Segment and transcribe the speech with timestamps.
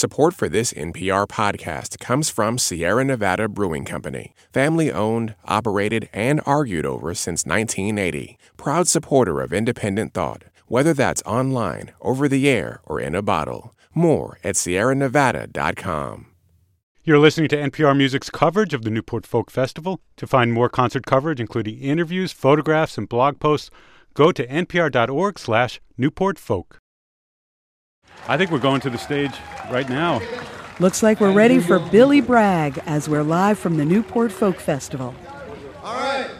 [0.00, 6.40] Support for this NPR podcast comes from Sierra Nevada Brewing Company, family owned, operated, and
[6.46, 8.38] argued over since 1980.
[8.56, 13.74] Proud supporter of independent thought, whether that's online, over the air, or in a bottle.
[13.92, 16.26] More at sierranevada.com.
[17.04, 20.00] You're listening to NPR Music's coverage of the Newport Folk Festival.
[20.16, 23.68] To find more concert coverage, including interviews, photographs, and blog posts,
[24.14, 26.78] go to npr.org slash newportfolk.
[28.28, 29.32] I think we're going to the stage
[29.70, 30.20] right now.
[30.78, 35.14] Looks like we're ready for Billy Bragg as we're live from the Newport Folk Festival.
[35.82, 36.30] All right.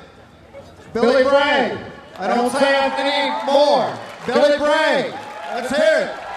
[0.92, 1.78] Billy Bragg.
[2.18, 3.98] I don't say anything more.
[4.26, 5.12] Billy Bragg.
[5.54, 6.30] Let's hear it.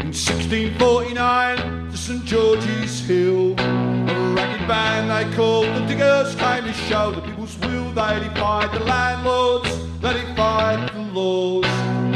[0.00, 6.72] In 1649, to St George's Hill, a ragged band they called the Diggers came to
[6.72, 7.33] show the people's
[7.66, 7.92] will.
[7.92, 8.20] They
[8.72, 11.64] the landlords, they defied the laws.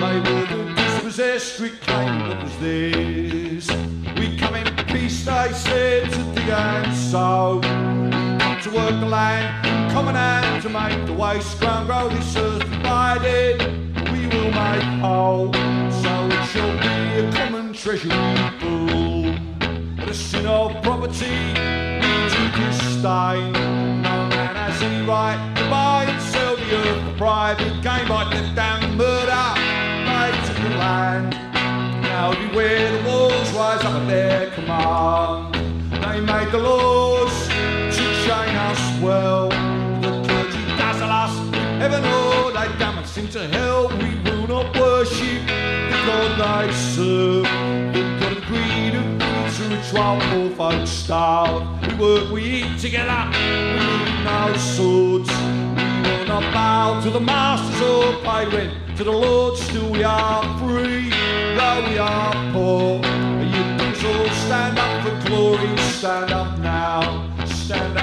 [0.02, 3.70] They were the dispossessed, strict claim that was theirs.
[4.18, 7.60] We come in peace, they said, to dig and sow.
[8.62, 9.68] To work the land
[9.98, 12.08] common hand to make the waste ground grow.
[12.08, 13.60] This earth divided,
[14.12, 15.52] we will make whole.
[16.02, 18.10] So it shall be a common treasury
[18.60, 19.34] pool.
[20.06, 21.36] The sin of property
[22.02, 23.87] we to disdain.
[24.88, 28.08] Any right to buy and sell the earth for private gain.
[28.08, 29.46] By theft and murder,
[30.08, 31.32] they took the land.
[32.02, 35.54] Now beware the walls rise up at their command.
[35.92, 39.50] They made the laws to chain us well.
[40.00, 43.88] The clergy dazzle us with heaven or they damn us into hell.
[43.88, 45.42] We will not worship
[45.90, 47.44] the God they serve.
[47.92, 51.62] The God of greed and to which while poor folks starve.
[51.86, 55.30] We work, we eat together, we no swords.
[55.76, 58.12] We will not bow to the masters or
[58.54, 61.10] rent to the lords Still we are free,
[61.56, 62.96] though we are poor.
[63.52, 65.76] You things all stand up for glory.
[65.98, 67.00] Stand up now,
[67.46, 67.97] stand up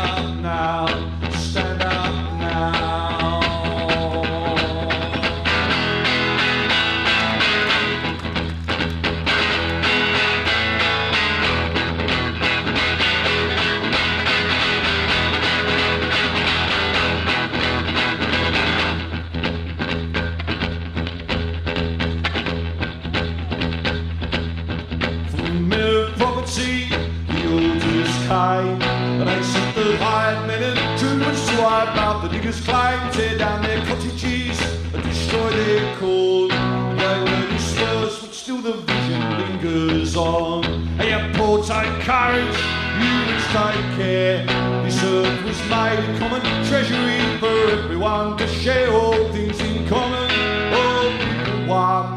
[42.05, 42.59] courage,
[43.01, 44.45] you must take care.
[44.83, 50.29] This earth was made a common treasury for everyone to share all things in common,
[50.71, 52.15] all people one.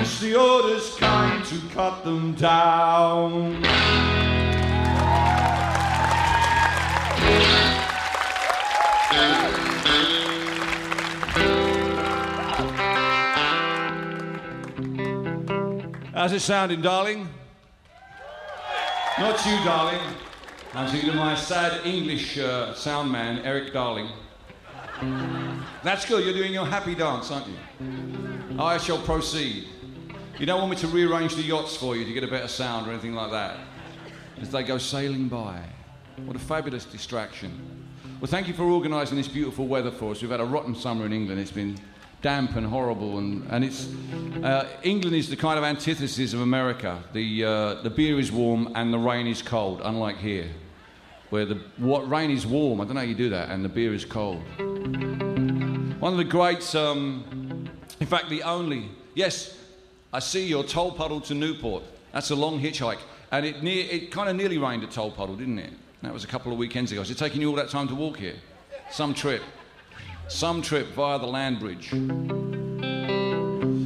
[0.00, 3.62] Peace, the orders came to cut them down.
[16.12, 17.28] How's it sounding, darling?
[19.16, 20.00] Not you, darling.
[20.74, 24.08] I'm thinking my sad English uh, sound man, Eric Darling.
[25.84, 28.58] That's good, you're doing your happy dance, aren't you?
[28.58, 29.68] I shall proceed.
[30.36, 32.88] You don't want me to rearrange the yachts for you to get a better sound
[32.88, 33.60] or anything like that.
[34.40, 35.62] As they go sailing by.
[36.24, 37.86] What a fabulous distraction.
[38.20, 40.22] Well, thank you for organising this beautiful weather for us.
[40.22, 41.40] We've had a rotten summer in England.
[41.40, 41.78] It's been
[42.24, 43.86] damp and horrible, and, and it's
[44.42, 47.04] uh, England is the kind of antithesis of America.
[47.12, 50.48] The uh, the beer is warm and the rain is cold, unlike here,
[51.28, 52.80] where the what rain is warm.
[52.80, 54.42] I don't know how you do that, and the beer is cold.
[56.00, 57.68] One of the greats, um,
[58.00, 59.58] in fact, the only yes,
[60.10, 61.82] I see your Tolpuddle to Newport.
[62.12, 63.00] That's a long hitchhike,
[63.32, 65.74] and it near it kind of nearly rained at Tolpuddle, didn't it?
[66.00, 67.02] That was a couple of weekends ago.
[67.02, 68.36] Is it taking you all that time to walk here?
[68.90, 69.42] Some trip.
[70.28, 71.90] Some trip via the land bridge.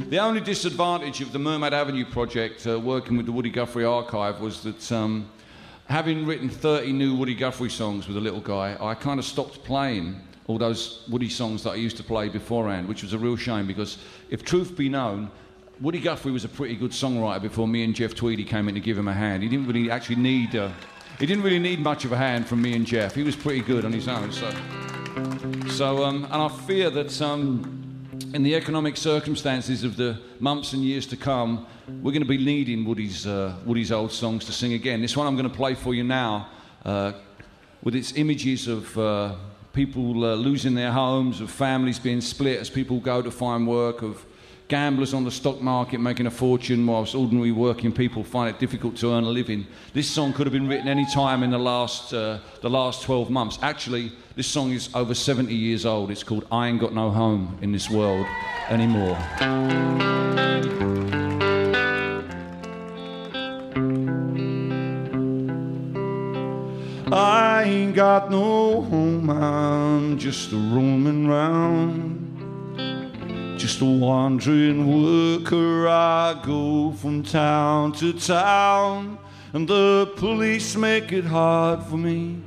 [0.09, 4.39] The only disadvantage of the Mermaid Avenue project, uh, working with the Woody Guthrie Archive,
[4.39, 5.29] was that um,
[5.87, 9.63] having written 30 new Woody Guthrie songs with a little guy, I kind of stopped
[9.63, 13.35] playing all those Woody songs that I used to play beforehand, which was a real
[13.35, 13.99] shame because,
[14.31, 15.29] if truth be known,
[15.79, 18.81] Woody Guthrie was a pretty good songwriter before me and Jeff Tweedy came in to
[18.81, 19.43] give him a hand.
[19.43, 20.55] He didn't really actually need.
[20.55, 20.71] Uh,
[21.19, 23.13] he didn't really need much of a hand from me and Jeff.
[23.13, 24.31] He was pretty good on his own.
[24.31, 24.49] So,
[25.71, 30.83] so um, and I fear that um, in the economic circumstances of the months and
[30.83, 34.73] years to come, we're going to be needing Woody's, uh, Woody's old songs to sing
[34.73, 35.01] again.
[35.01, 36.49] This one I'm going to play for you now,
[36.85, 37.13] uh,
[37.83, 39.35] with its images of uh,
[39.73, 44.01] people uh, losing their homes, of families being split as people go to find work,
[44.01, 44.25] of
[44.69, 48.95] gamblers on the stock market making a fortune whilst ordinary working people find it difficult
[48.95, 49.65] to earn a living.
[49.93, 53.31] This song could have been written any time in the last, uh, the last 12
[53.31, 53.57] months.
[53.63, 56.11] Actually, this song is over 70 years old.
[56.11, 58.27] It's called I Ain't Got No Home in This World
[58.69, 59.17] Anymore.
[67.11, 72.18] I ain't got no home, I'm just a roaming round.
[73.59, 79.19] Just a wandering worker, I go from town to town,
[79.51, 82.41] and the police make it hard for me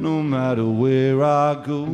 [0.00, 1.84] no matter where I go.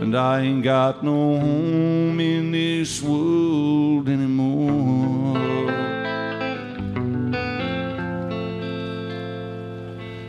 [0.00, 5.36] And I ain't got no home in this world anymore.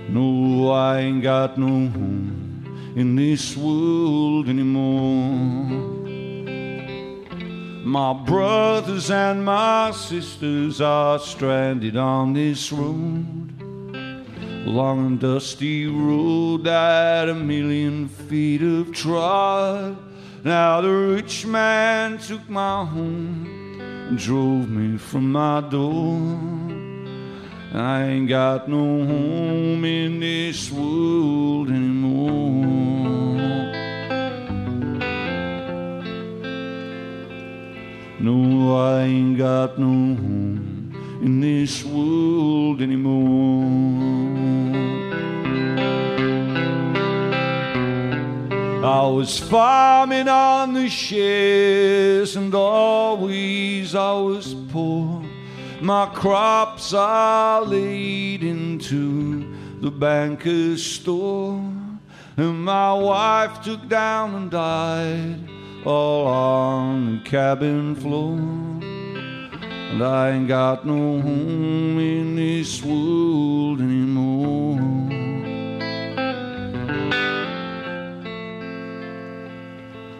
[0.09, 5.90] No, I ain't got no home in this world anymore.
[7.83, 13.51] My brothers and my sisters are stranded on this road.
[14.68, 19.98] Long and dusty road that a million feet have trod.
[20.44, 26.30] Now the rich man took my home and drove me from my door.
[27.74, 32.90] I ain't got no home in this world anymore.
[38.23, 43.65] No, I ain't got no home in this world anymore.
[48.85, 55.25] I was farming on the shares and always I was poor.
[55.81, 61.59] My crops are laid into the banker's store.
[62.38, 68.38] And my wife took down and died all on the cabin floor.
[69.92, 74.80] And I ain't got no home in this world anymore.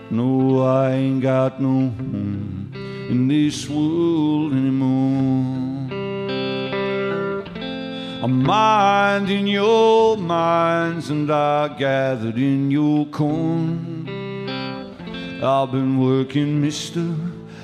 [0.10, 2.74] No, I ain't got no home
[3.10, 5.72] in this world anymore.
[8.24, 14.01] I'm minding your minds and I gathered in your corn.
[15.44, 17.16] I've been working, mister,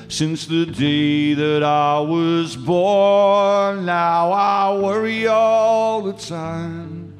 [0.07, 3.85] since the day that I was born.
[3.85, 7.13] Now I worry all the time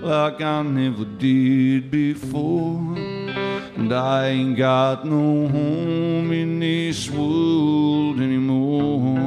[0.00, 2.78] like I never did before.
[3.76, 9.18] And I ain't got no home in this world anymore.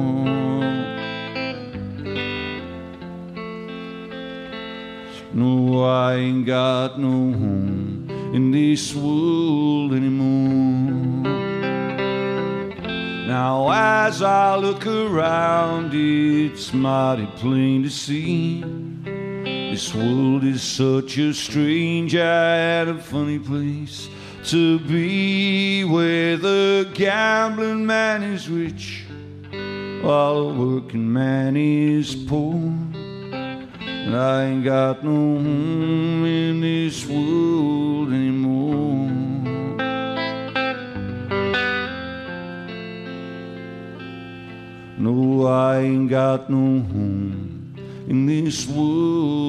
[5.34, 10.77] No, I ain't got no home in this world anymore.
[13.28, 18.62] Now, as I look around, it's mighty plain to see.
[19.04, 24.08] This world is such a strange and a funny place
[24.44, 29.04] to be where the gambling man is rich
[30.00, 32.54] while the working man is poor.
[32.54, 36.24] And I ain't got no home
[46.28, 47.74] got no home
[48.06, 49.47] in this world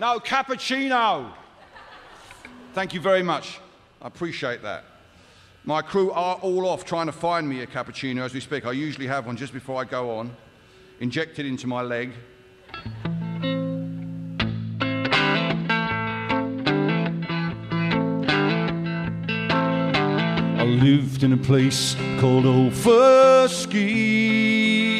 [0.00, 1.30] No, cappuccino.
[2.72, 3.60] Thank you very much.
[4.00, 4.84] I appreciate that.
[5.66, 8.64] My crew are all off trying to find me a cappuccino as we speak.
[8.64, 10.34] I usually have one just before I go on,
[11.00, 12.14] injected into my leg.
[20.56, 23.82] I lived in a place called Okfuskee,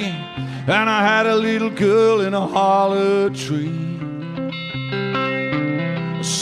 [0.03, 3.90] and I had a little girl in a hollow tree.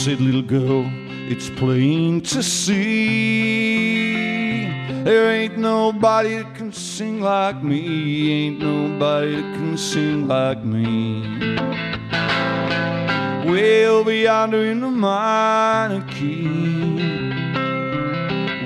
[0.09, 0.89] Said, little girl,
[1.29, 4.15] it's plain to see.
[5.03, 11.21] There ain't nobody that can sing like me, ain't nobody that can sing like me.
[13.51, 16.47] Way over yonder in the minor key.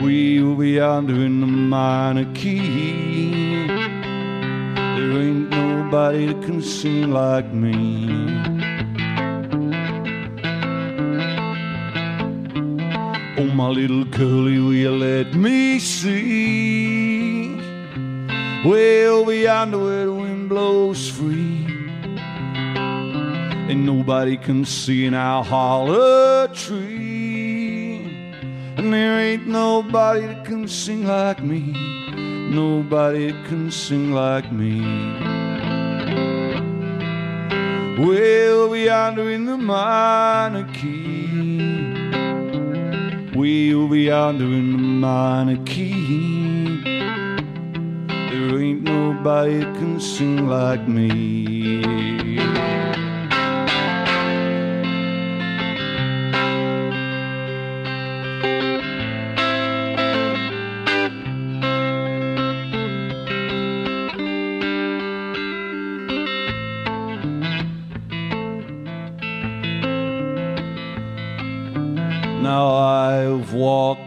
[0.02, 3.68] We'll be under in the minor key.
[3.68, 8.23] There ain't nobody that can sing like me.
[13.44, 17.54] Oh, my little curly, will you let me see?
[18.64, 21.66] Well, beyond where the wind blows free.
[23.70, 27.98] And nobody can see our hollow tree.
[28.78, 31.74] And there ain't nobody that can sing like me.
[32.50, 34.80] Nobody can sing like me.
[38.00, 41.13] Well, beyond in the minor key.
[43.36, 46.84] We'll be under in the minor key.
[48.08, 51.63] There ain't nobody can sing like me.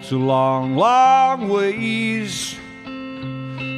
[0.06, 2.56] Walked a long, long ways,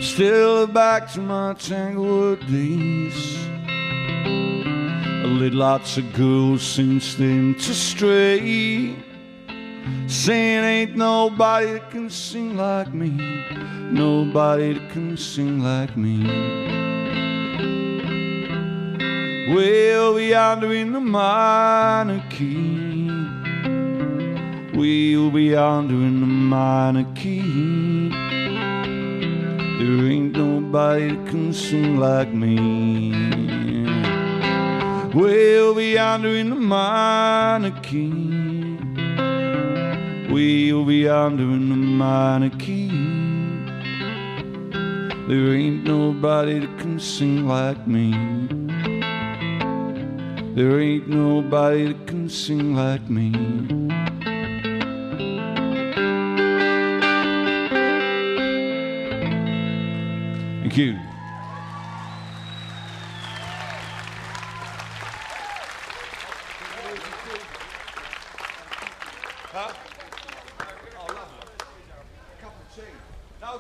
[0.01, 3.39] still back to my Tanglewood days.
[4.27, 8.95] I led lots of girls since then to stray,
[10.07, 13.11] saying ain't nobody that can sing like me,
[13.91, 16.27] nobody that can sing like me.
[19.55, 22.88] Well, yonder in the minor key.
[24.79, 28.11] We'll be under in the minor key.
[29.81, 33.11] There ain't nobody that can sing like me.
[35.13, 38.79] We'll be under in the minor key.
[40.33, 42.89] We'll be under in the minor key.
[45.27, 48.13] There ain't nobody that can sing like me.
[50.55, 53.88] There ain't nobody that can sing like me.
[60.69, 60.99] Thank you.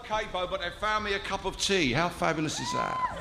[0.04, 1.92] Capo, but they found me a cup of tea.
[1.92, 3.18] How fabulous is that?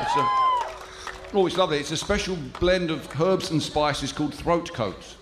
[0.00, 1.78] It's a, oh, it's lovely.
[1.78, 5.16] It's a special blend of herbs and spices called throat coat.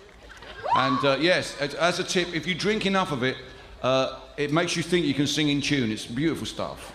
[0.75, 3.37] And uh, yes, as, as a tip, if you drink enough of it,
[3.81, 5.91] uh, it makes you think you can sing in tune.
[5.91, 6.93] It's beautiful stuff.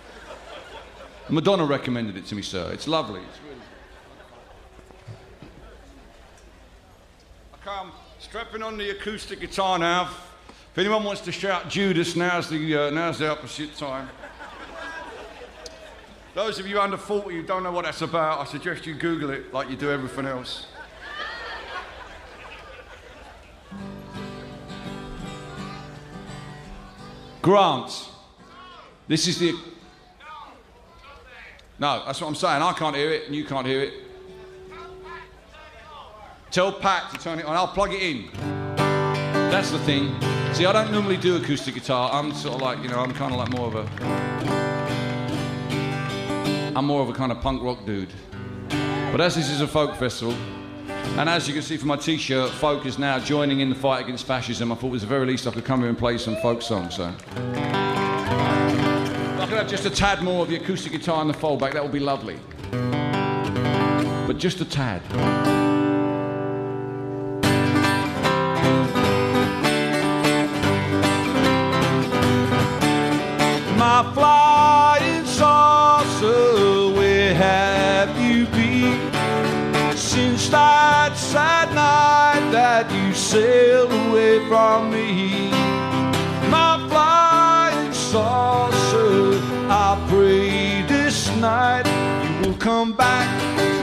[1.31, 2.71] Madonna recommended it to me, sir.
[2.73, 3.21] It's lovely.
[3.21, 3.61] It's really...
[7.53, 10.11] I come strapping on the acoustic guitar now.
[10.73, 14.09] If anyone wants to shout Judas, now's the, uh, now's the opposite time.
[16.35, 19.31] Those of you under 40 who don't know what that's about, I suggest you Google
[19.31, 20.67] it like you do everything else.
[27.43, 28.09] Grant,
[29.09, 29.55] this is the
[31.79, 32.63] no, that's what I'm saying.
[32.63, 33.95] I can't hear it, and you can't hear it.
[36.51, 37.57] Tell Pat to turn it on.
[37.57, 38.31] I'll plug it in.
[39.51, 40.19] That's the thing.
[40.55, 42.11] See, I don't normally do acoustic guitar.
[42.13, 43.87] I'm sort of like, you know, I'm kind of like more of a.
[46.77, 48.13] I'm more of a kind of punk rock dude.
[48.71, 50.35] But as this is a folk festival,
[51.19, 54.05] and as you can see from my t-shirt, folk is now joining in the fight
[54.05, 54.73] against fascism.
[54.73, 56.63] I thought it was the very least I could come here and play some folk
[56.63, 56.97] songs.
[56.97, 57.78] So.
[59.59, 61.91] Could have just a tad more of the acoustic guitar and the foldback, that would
[61.91, 62.39] be lovely.
[62.71, 65.03] But just a tad.
[73.77, 79.11] My flying saucer, where have you been?
[79.97, 85.51] Since that sad night that you sailed away from me.
[86.49, 88.78] My flying saucer,
[91.39, 91.87] this night
[92.25, 93.29] you will come back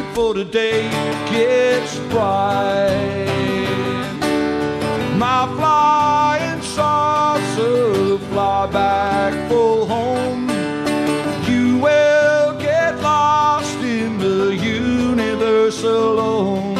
[0.10, 0.90] before the day
[1.32, 3.28] gets bright.
[5.18, 10.50] My flying saucer, fly back full home.
[11.48, 16.76] You will get lost in the universe alone.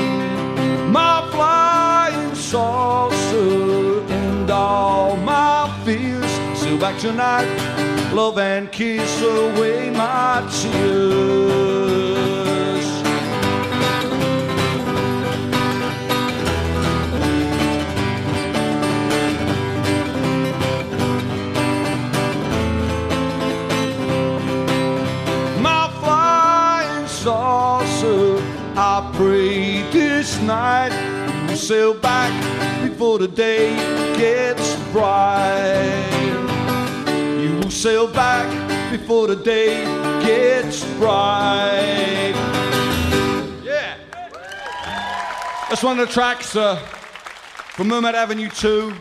[0.92, 5.16] My flying saucer and all
[6.76, 7.48] you back tonight.
[8.14, 10.86] Love and kiss away my tears.
[25.62, 28.42] My flying saucer,
[28.76, 30.92] I pray this night
[31.50, 32.34] you sail back
[32.84, 33.76] before the day
[34.18, 36.15] gets bright.
[37.86, 39.84] Sail back before the day
[40.26, 42.34] gets bright.
[43.64, 44.00] Yeah.
[45.70, 48.92] That's one of the tracks uh, from Mermaid Avenue 2.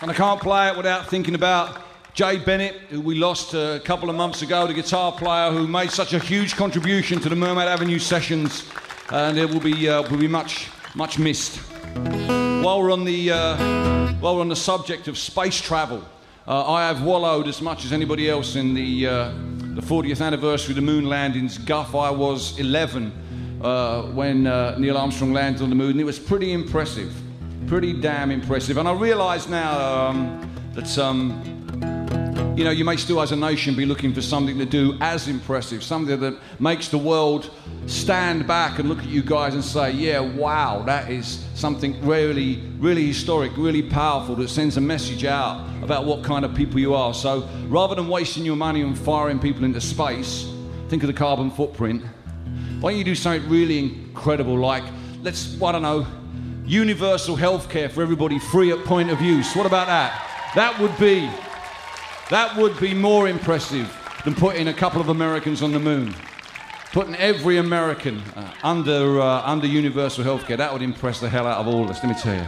[0.00, 1.80] And I can't play it without thinking about
[2.12, 5.92] Jay Bennett, who we lost a couple of months ago, the guitar player who made
[5.92, 8.64] such a huge contribution to the Mermaid Avenue sessions,
[9.12, 11.58] and it will be, uh, will be much, much missed.
[12.64, 16.04] While we're on the, uh, while we're on the subject of space travel,
[16.46, 19.32] uh, I have wallowed as much as anybody else in the, uh,
[19.74, 21.58] the 40th anniversary of the moon landings.
[21.58, 26.04] Guff, I was 11 uh, when uh, Neil Armstrong landed on the moon, and it
[26.04, 27.14] was pretty impressive.
[27.66, 28.76] Pretty damn impressive.
[28.76, 30.98] And I realise now um, that.
[30.98, 31.61] Um,
[32.56, 35.26] you know, you may still as a nation be looking for something to do as
[35.26, 37.50] impressive, something that makes the world
[37.86, 42.56] stand back and look at you guys and say, yeah, wow, that is something really,
[42.78, 46.94] really historic, really powerful that sends a message out about what kind of people you
[46.94, 47.14] are.
[47.14, 50.46] So rather than wasting your money on firing people into space,
[50.88, 52.02] think of the carbon footprint.
[52.80, 54.84] Why don't you do something really incredible like,
[55.22, 56.06] let's, I don't know,
[56.66, 59.56] universal healthcare for everybody free at point of use?
[59.56, 60.52] What about that?
[60.54, 61.30] That would be
[62.32, 66.14] that would be more impressive than putting a couple of Americans on the moon.
[66.90, 71.58] Putting every American uh, under, uh, under universal healthcare, that would impress the hell out
[71.58, 72.46] of all of us, let me tell you.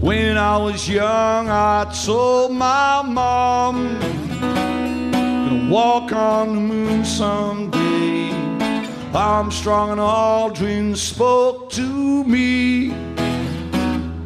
[0.00, 4.00] When I was young, I told my mom,
[4.40, 8.39] gonna walk on the moon someday.
[9.14, 12.90] Armstrong and Aldrin spoke to me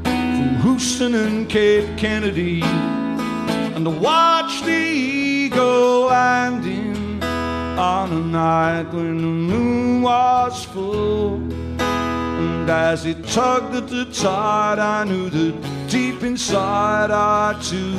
[0.05, 9.17] from Houston and Cape Kennedy, and to watch the eagle landing on a night when
[9.17, 11.37] the moon was full.
[11.79, 17.99] And as it tugged at the tide, I knew that deep inside I too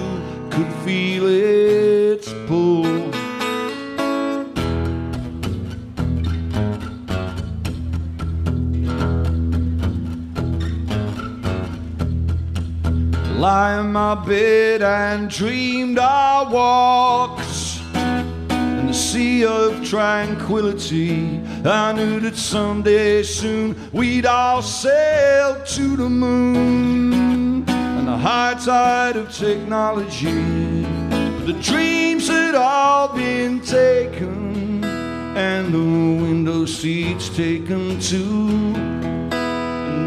[0.52, 3.25] could feel its pull.
[13.46, 17.56] Lie in my bed and dreamed I walked
[18.50, 21.40] in the sea of tranquility.
[21.64, 29.16] I knew that someday soon we'd all sail to the moon and the high tide
[29.16, 30.42] of technology.
[31.46, 34.84] The dreams had all been taken
[35.36, 38.95] and the window seats taken too.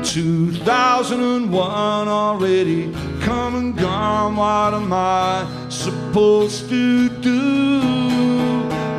[0.09, 2.91] 2001 already
[3.21, 4.37] come and gone.
[4.37, 7.83] What am I supposed to do?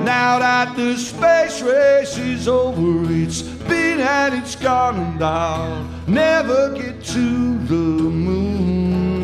[0.04, 6.76] Now that the space race is over, it's been and it's gone, and I'll never
[6.76, 9.24] get to the moon.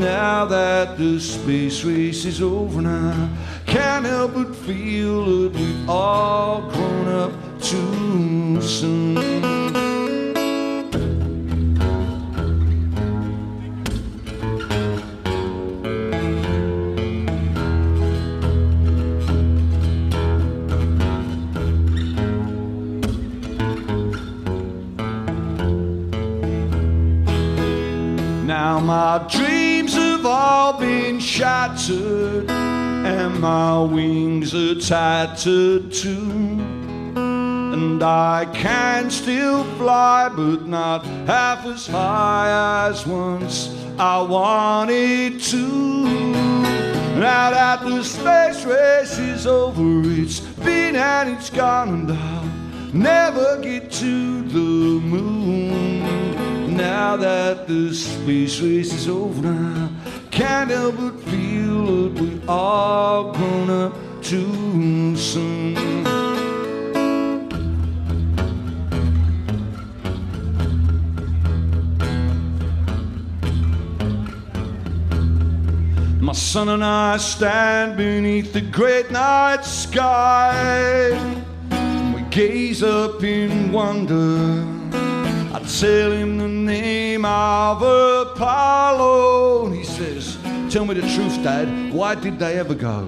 [0.00, 3.30] Now that the space race is over, now
[3.66, 9.87] can't help but feel that we've all grown up too soon.
[28.78, 36.30] Now my dreams have all been shattered, and my wings are tattered too.
[37.16, 45.66] And I can still fly, but not half as high as once I wanted to.
[47.18, 53.60] Now that the space race is over, it's been and it's gone, and I'll never
[53.60, 55.67] get to the moon.
[56.78, 59.90] Now that the space race is over, now
[60.30, 65.74] can't help but feel that we've all grown up too soon.
[76.20, 81.10] My son and I stand beneath the great night sky.
[82.14, 84.77] We gaze up in wonder.
[85.68, 89.66] Tell him the name of Apollo.
[89.66, 90.38] And he says,
[90.70, 91.92] Tell me the truth, Dad.
[91.92, 93.06] Why did they ever go?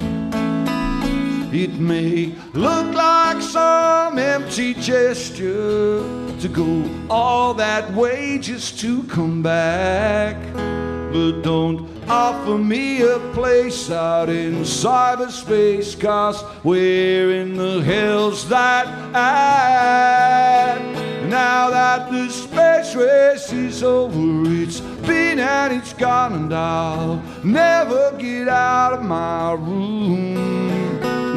[1.53, 5.99] It may look like some empty gesture
[6.39, 10.37] to go all that way just to come back.
[10.55, 15.99] but don't offer me a place out in cyberspace.
[15.99, 21.20] Cause we're in the hills that at.
[21.31, 28.17] Now that the space race is over, it's been and it's gone, and I'll never
[28.19, 30.35] get out of my room.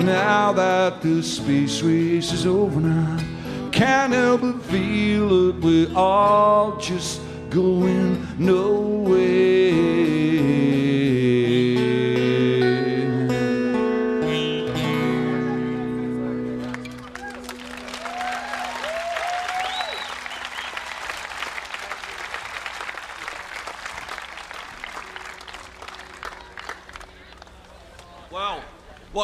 [0.03, 3.19] Now that the space race is over, now
[3.71, 9.13] can't help but feel that we're all just going nowhere.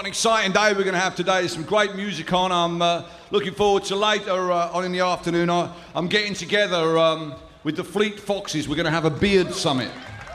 [0.09, 1.41] Exciting day we're going to have today.
[1.41, 2.51] There's some great music on.
[2.51, 5.51] I'm uh, looking forward to later uh, on in the afternoon.
[5.51, 8.67] I, I'm getting together um, with the Fleet Foxes.
[8.67, 9.91] We're going to have a beard summit.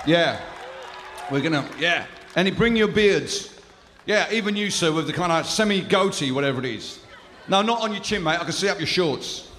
[0.07, 0.41] Yeah.
[1.29, 2.07] We're going to, yeah.
[2.37, 3.61] And bring your beards.
[4.07, 7.01] Yeah, even you, sir, with the kind of semi goatee, whatever it is.
[7.49, 8.39] No, not on your chin, mate.
[8.39, 9.51] I can see up your shorts.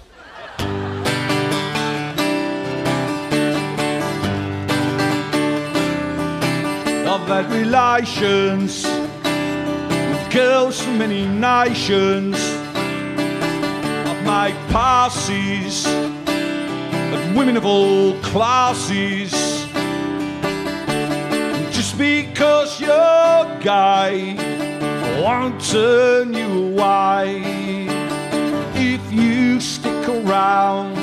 [7.08, 9.05] I've had relations
[10.36, 12.36] girls from many nations.
[14.10, 15.86] I've made passes
[17.36, 19.32] women of all classes.
[21.72, 24.36] Just because you're gay
[25.22, 27.42] won't turn you away.
[28.76, 30.98] If you stick around,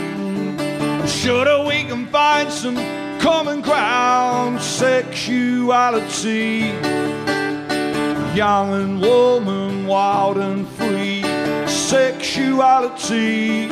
[0.61, 2.77] I'm sure that we can find some
[3.19, 4.61] common ground.
[4.61, 6.73] Sexuality,
[8.35, 11.23] young and woman, wild and free.
[11.67, 13.69] Sexuality,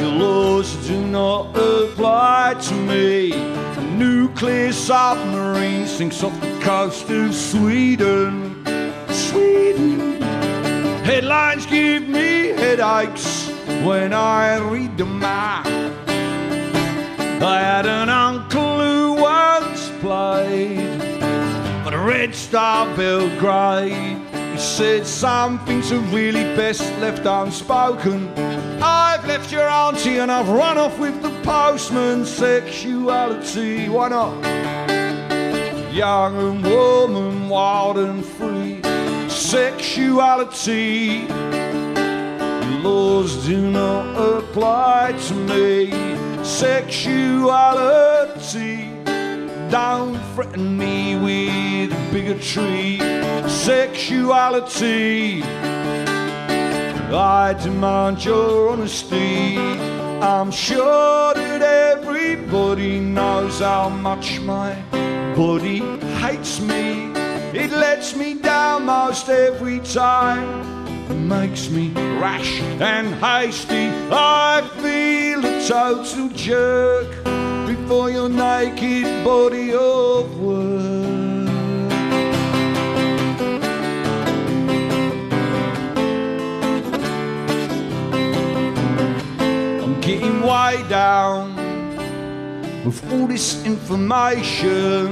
[0.00, 3.32] your laws do not apply to me.
[3.32, 8.64] A nuclear submarine sinks off the coast of Sweden.
[9.10, 10.22] Sweden.
[11.04, 13.50] Headlines give me headaches
[13.84, 15.66] when I read them out.
[17.40, 20.97] I had an uncle who once played
[22.08, 24.18] Red Star Belgrade.
[24.52, 28.30] He said some things are really best left unspoken.
[28.82, 32.24] I've left your auntie and I've run off with the postman.
[32.24, 34.42] Sexuality, why not?
[35.92, 38.80] Young and wild and free.
[39.28, 41.26] Sexuality,
[42.82, 45.90] laws do not apply to me.
[46.42, 47.44] Sexuality,
[49.68, 51.67] don't threaten me with
[52.12, 52.98] bigotry.
[53.48, 55.42] Sexuality,
[57.12, 59.56] I demand your honesty.
[60.20, 64.74] I'm sure that everybody knows how much my
[65.36, 65.78] body
[66.18, 67.12] hates me.
[67.54, 70.76] It lets me down most every time.
[71.10, 73.88] It makes me rash and hasty.
[74.10, 77.08] I feel a total jerk
[77.66, 80.87] before your naked body of work.
[90.68, 91.54] Way down
[92.84, 95.06] with all this information.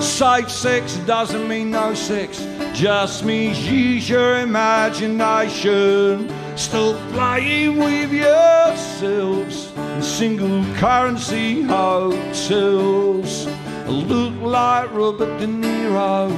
[0.00, 6.28] Safe sex doesn't mean no sex, just means use your imagination.
[6.56, 13.46] Stop playing with yourselves in single currency hotels.
[13.46, 16.32] I look like Robert De Niro.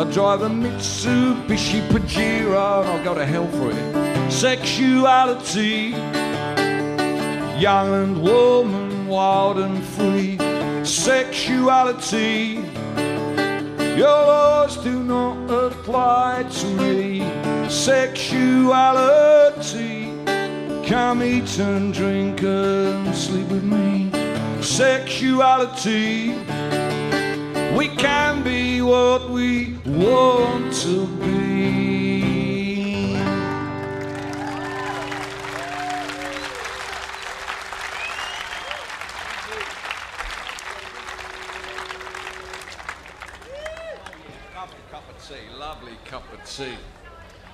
[0.00, 2.84] I drive a Mitsubishi Pajero.
[2.86, 4.32] I'll go to hell for it.
[4.32, 5.94] Sexuality,
[7.60, 10.38] young and woman, wild and free.
[10.82, 12.64] Sexuality,
[13.98, 17.20] your laws do not apply to me.
[17.68, 18.64] Sexuality,
[20.88, 24.10] come eat and drink and sleep with me.
[24.62, 26.30] Sexuality,
[27.76, 31.99] we can be what we want to be.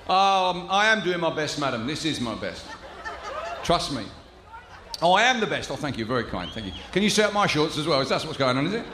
[0.09, 1.85] Um, I am doing my best, madam.
[1.85, 2.65] This is my best.
[3.61, 4.05] Trust me.
[5.01, 5.69] Oh, I am the best.
[5.69, 6.05] Oh, thank you.
[6.05, 6.49] Very kind.
[6.49, 6.71] Thank you.
[6.93, 7.99] Can you see up my shorts as well?
[7.99, 8.85] Is that what's going on, is it?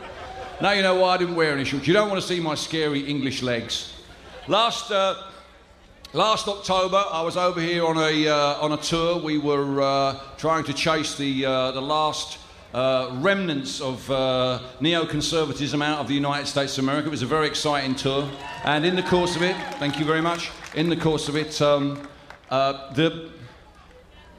[0.59, 1.85] Now you know why I didn't wear any shorts.
[1.85, 3.93] You don't want to see my scary English legs.
[4.47, 5.21] Last, uh,
[6.13, 9.19] last October, I was over here on a, uh, on a tour.
[9.19, 12.39] We were uh, trying to chase the, uh, the last
[12.73, 17.07] uh, remnants of uh, neoconservatism out of the United States of America.
[17.07, 18.27] It was a very exciting tour.
[18.63, 21.61] And in the course of it, thank you very much, in the course of it,
[21.61, 22.07] um,
[22.49, 23.29] uh, the,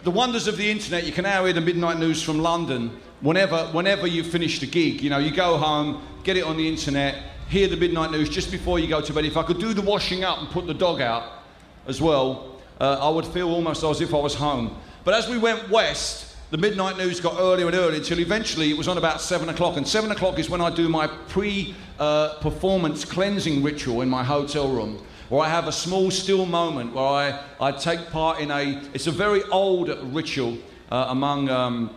[0.02, 3.66] the wonders of the internet, you can now hear the midnight news from London whenever,
[3.66, 5.00] whenever you finish the gig.
[5.00, 8.50] You know, you go home, get it on the internet, hear the midnight news just
[8.50, 9.24] before you go to bed.
[9.24, 11.44] If I could do the washing up and put the dog out
[11.86, 14.76] as well, uh, I would feel almost as if I was home.
[15.04, 18.78] But as we went west, the midnight news got earlier and earlier until eventually it
[18.78, 19.76] was on about seven o'clock.
[19.76, 24.24] And seven o'clock is when I do my pre uh, performance cleansing ritual in my
[24.24, 28.50] hotel room, where I have a small, still moment where I, I take part in
[28.50, 30.58] a, it's a very old ritual
[30.90, 31.90] uh, among, um,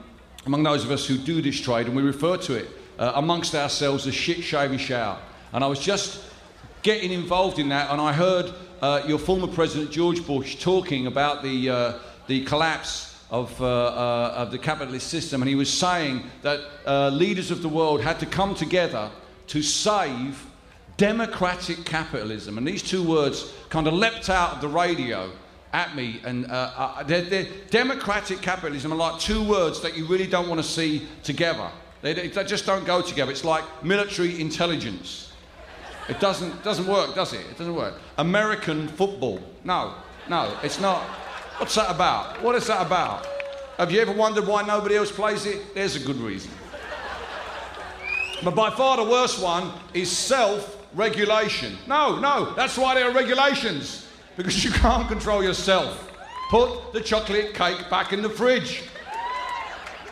[0.46, 3.54] among those of us who do this trade, and we refer to it uh, amongst
[3.56, 5.20] ourselves as shit shaving shower.
[5.54, 6.24] And I was just
[6.84, 11.44] getting involved in that, and I heard uh, your former president George Bush talking about
[11.44, 11.94] the, uh,
[12.28, 17.10] the collapse of, uh, uh, of the capitalist system, and he was saying that uh,
[17.10, 19.12] leaders of the world had to come together
[19.48, 20.46] to save
[20.98, 22.58] democratic capitalism.
[22.58, 25.32] And these two words kind of leapt out of the radio
[25.74, 26.20] at me.
[26.26, 30.50] And uh, uh, they're, they're democratic capitalism are like two words that you really don't
[30.50, 31.70] want to see together.
[32.02, 33.32] They, they just don't go together.
[33.32, 35.32] It's like military intelligence.
[36.10, 37.42] It doesn't, doesn't work, does it?
[37.42, 37.96] It doesn't work.
[38.18, 39.42] American football.
[39.64, 39.96] No,
[40.30, 41.04] no, it's not.
[41.58, 42.42] What's that about?
[42.42, 43.28] What is that about?
[43.78, 45.76] Have you ever wondered why nobody else plays it?
[45.76, 46.52] There's a good reason.
[48.44, 51.78] But by far the worst one is self regulation.
[51.88, 56.12] No, no, that's why there are regulations, because you can't control yourself.
[56.50, 58.84] Put the chocolate cake back in the fridge.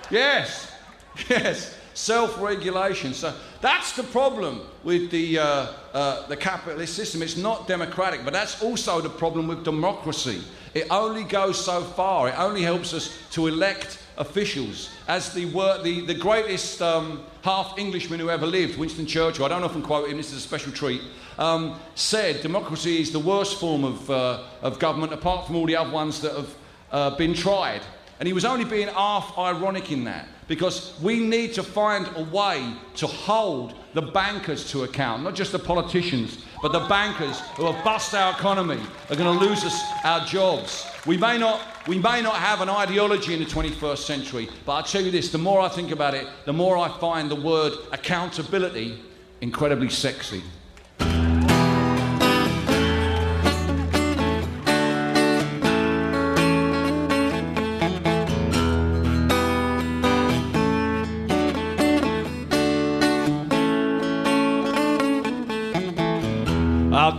[0.09, 0.71] Yes,
[1.29, 3.13] yes, self regulation.
[3.13, 7.23] So that's the problem with the, uh, uh, the capitalist system.
[7.23, 10.41] It's not democratic, but that's also the problem with democracy.
[10.73, 12.29] It only goes so far.
[12.29, 14.89] It only helps us to elect officials.
[15.07, 15.45] As the,
[15.83, 20.09] the, the greatest um, half Englishman who ever lived, Winston Churchill, I don't often quote
[20.09, 21.01] him, this is a special treat,
[21.37, 25.75] um, said democracy is the worst form of, uh, of government apart from all the
[25.75, 26.55] other ones that have
[26.91, 27.81] uh, been tried.
[28.19, 32.23] And he was only being half ironic in that because we need to find a
[32.23, 37.71] way to hold the bankers to account, not just the politicians, but the bankers who
[37.71, 40.87] have bust our economy are going to lose us our jobs.
[41.05, 44.81] We may, not, we may not have an ideology in the 21st century, but I'll
[44.81, 47.73] tell you this the more I think about it, the more I find the word
[47.91, 48.99] accountability
[49.41, 50.41] incredibly sexy.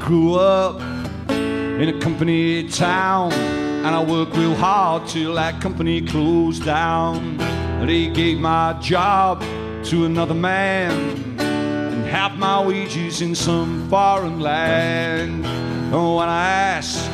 [0.06, 0.80] Grew up
[1.28, 7.38] in a company town and I worked real hard till that company closed down.
[7.84, 9.40] They gave my job
[9.86, 10.92] to another man
[11.40, 15.44] and half my wages in some foreign land.
[15.92, 17.10] Oh, when I asked,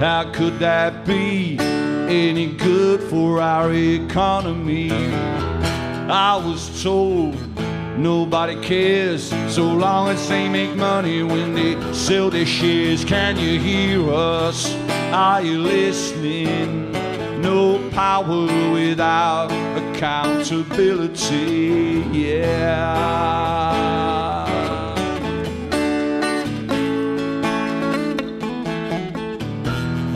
[0.00, 4.90] how could that be any good for our economy?
[6.08, 7.53] I was told
[7.96, 13.04] Nobody cares so long as they make money when they sell their shares.
[13.04, 14.74] Can you hear us?
[15.12, 16.90] Are you listening?
[17.40, 22.02] No power without accountability.
[22.12, 23.34] Yeah.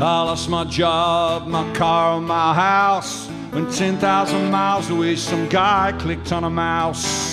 [0.01, 3.29] I lost my job, my car, my house.
[3.51, 7.28] When 10,000 miles away, some guy clicked on a mouse.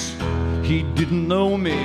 [0.65, 1.77] He didn't know me,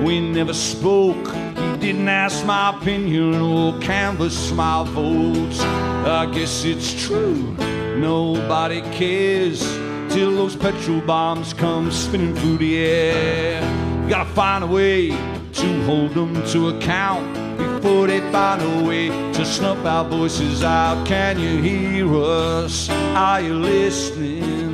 [0.00, 1.26] we never spoke.
[1.26, 5.60] He didn't ask my opinion or canvass my votes.
[5.60, 7.56] I guess it's true,
[7.98, 9.60] nobody cares
[10.08, 13.60] till those petrol bombs come spinning through the air.
[14.04, 17.26] You gotta find a way to hold them to account
[17.58, 21.04] before they find a way to snuff our voices out.
[21.08, 22.88] Can you hear us?
[22.88, 24.65] Are you listening?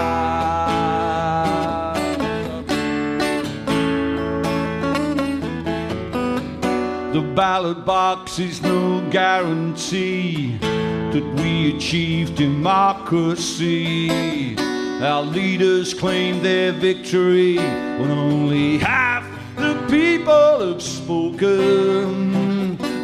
[7.12, 14.08] The ballot box is no guarantee that we achieve democracy.
[15.02, 17.56] Our leaders claim their victory
[17.98, 19.24] when only half
[19.56, 22.45] the people have spoken.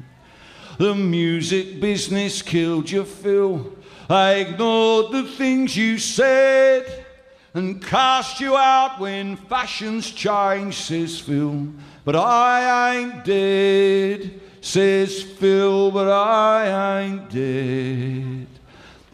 [0.76, 3.73] The music business killed you, Phil.
[4.08, 7.06] I ignored the things you said
[7.54, 11.68] and cast you out when fashions change, says Phil.
[12.04, 18.46] But I ain't dead, says Phil, but I ain't dead.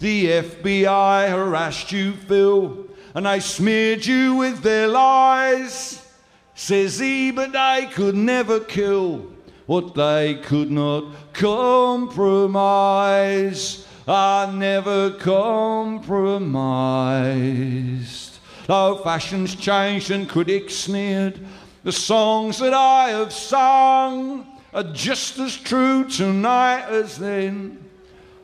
[0.00, 6.04] The FBI harassed you, Phil, and they smeared you with their lies,
[6.56, 9.30] says he, but they could never kill
[9.66, 12.56] what they could not compromise.
[14.10, 16.00] I never compromised.
[18.66, 21.38] Though fashions changed and critics sneered,
[21.84, 24.44] the songs that I have sung
[24.74, 27.84] are just as true tonight as then.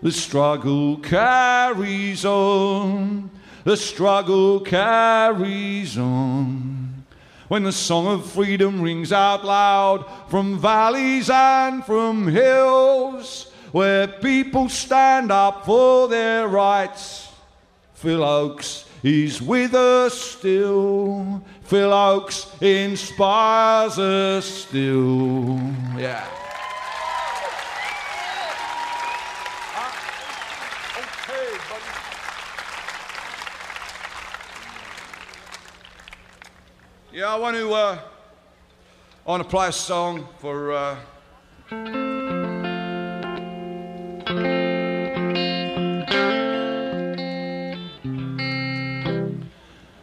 [0.02, 3.28] The struggle carries on,
[3.64, 7.04] the struggle carries on.
[7.48, 14.70] When the song of freedom rings out loud from valleys and from hills, where people
[14.70, 17.30] stand up for their rights.
[17.92, 21.44] Phil Ochs is with us still.
[21.60, 25.60] Phil Ochs inspires us still.
[25.98, 26.26] Yeah.
[37.12, 37.74] Yeah, I want to.
[37.74, 37.98] Uh,
[39.26, 40.72] I want to play a song for.
[40.72, 42.15] Uh,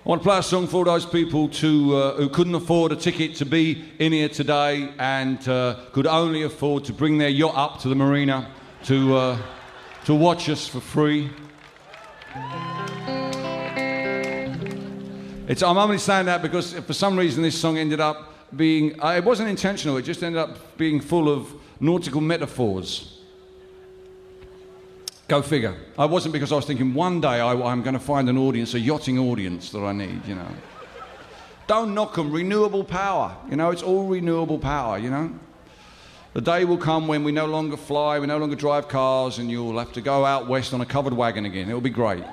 [0.06, 2.92] I want to play a song for all those people to, uh, who couldn't afford
[2.92, 7.30] a ticket to be in here today and uh, could only afford to bring their
[7.30, 8.50] yacht up to the marina
[8.84, 9.38] to, uh,
[10.06, 11.30] to watch us for free.
[15.48, 19.16] It's, I'm only saying that because for some reason this song ended up being, uh,
[19.18, 23.23] it wasn't intentional, it just ended up being full of nautical metaphors.
[25.28, 25.76] Go figure.
[25.98, 28.74] I wasn't because I was thinking one day I, I'm going to find an audience,
[28.74, 30.48] a yachting audience that I need, you know.
[31.66, 32.32] Don't knock them.
[32.32, 33.36] Renewable power.
[33.50, 35.34] You know, it's all renewable power, you know.
[36.34, 39.52] The day will come when we no longer fly, we no longer drive cars, and
[39.52, 41.70] you'll have to go out west on a covered wagon again.
[41.70, 42.24] It'll be great.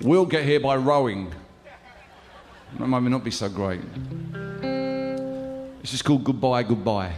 [0.00, 1.32] We'll get here by rowing.
[2.78, 3.80] That might not be so great.
[5.82, 7.12] This is called Goodbye, Goodbye.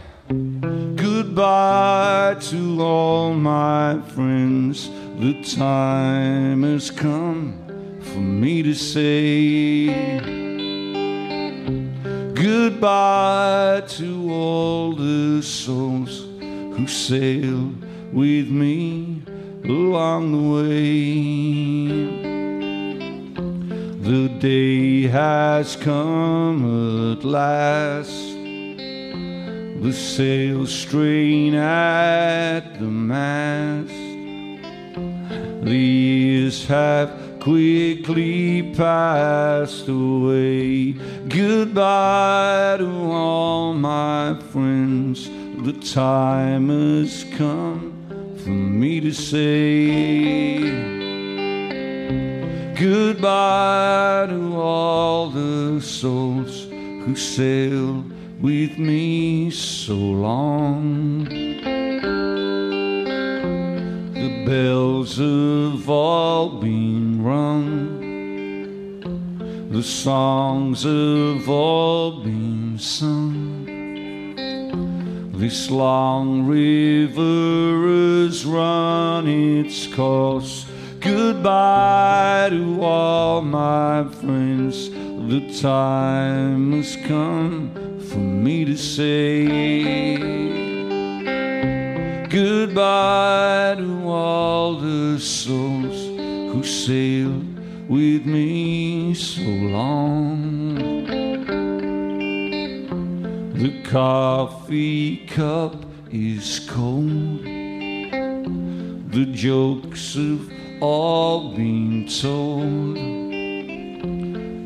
[1.33, 4.89] Goodbye to all my friends.
[5.17, 7.57] The time has come
[8.01, 9.87] for me to say
[12.33, 19.23] goodbye to all the souls who sailed with me
[19.63, 21.87] along the way.
[24.01, 28.30] The day has come at last.
[29.81, 33.89] The sails strain at the mast.
[35.65, 40.91] The years have quickly passed away.
[41.27, 45.27] Goodbye to all my friends.
[45.65, 48.05] The time has come
[48.37, 50.59] for me to say
[52.75, 61.25] Goodbye to all the souls who sailed with me so long.
[64.13, 67.99] The bells have all been rung.
[69.69, 73.65] The songs have all been sung.
[75.33, 80.65] This long river has run its course.
[80.99, 84.89] Goodbye to all my friends.
[84.89, 87.80] The time has come
[88.11, 90.17] for me to say
[92.27, 96.07] goodbye to all the souls
[96.51, 97.45] who sailed
[97.87, 101.05] with me so long.
[103.53, 107.45] The coffee cup is cold.
[109.13, 110.51] The jokes have
[110.81, 112.97] all been told.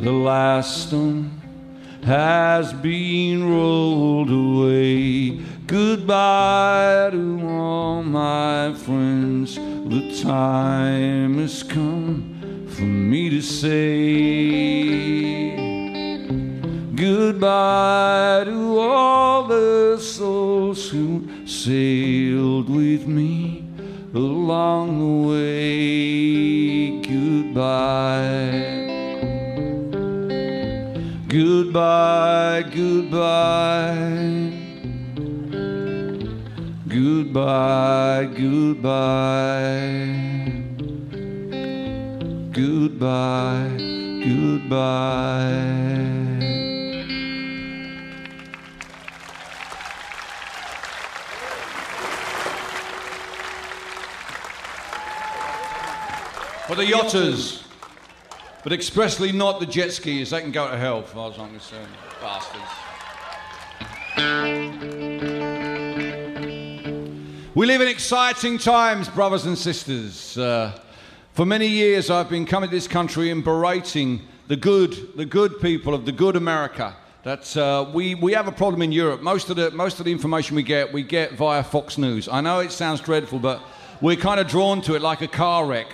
[0.02, 1.35] The last one
[2.06, 5.40] has been rolled away.
[5.66, 9.56] Goodbye to all my friends.
[9.56, 14.86] The time has come for me to say
[16.96, 23.64] goodbye to all the souls who sailed with me
[24.14, 27.00] along the way.
[27.02, 28.75] Goodbye.
[31.36, 34.54] Goodbye, goodbye.
[36.88, 39.74] Goodbye, goodbye.
[42.54, 43.68] Goodbye,
[44.24, 45.36] goodbye.
[56.68, 57.55] For the yachters,
[58.66, 60.32] but expressly not the jet skis.
[60.32, 61.88] They can go to hell, as far as I'm concerned.
[62.20, 62.64] Bastards.
[67.54, 70.36] We live in exciting times, brothers and sisters.
[70.36, 70.80] Uh,
[71.34, 75.62] for many years, I've been coming to this country and berating the good, the good
[75.62, 76.96] people of the good America.
[77.22, 79.22] That uh, we, we have a problem in Europe.
[79.22, 82.28] Most of, the, most of the information we get, we get via Fox News.
[82.28, 83.62] I know it sounds dreadful, but
[84.02, 85.88] we're kind of drawn to it like a car wreck.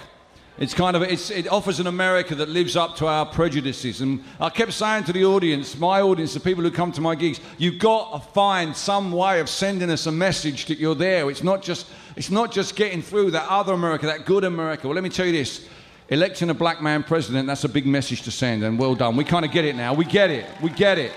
[0.58, 4.02] It's kind of it's, it offers an America that lives up to our prejudices.
[4.02, 7.16] And I kept saying to the audience, my audience, the people who come to my
[7.16, 11.30] gigs, you've got to find some way of sending us a message that you're there.
[11.32, 14.88] It's not just it's not just getting through that other America, that good America.
[14.88, 15.68] Well, let me tell you this.
[16.10, 19.16] Electing a black man president, that's a big message to send, and well done.
[19.16, 19.94] We kind of get it now.
[19.94, 20.46] We get it.
[20.62, 21.14] We get it.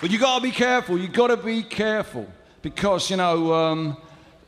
[0.00, 0.96] But you got to be careful.
[0.96, 2.28] You got to be careful
[2.62, 3.96] because you know um,